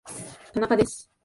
[0.53, 1.11] 田中です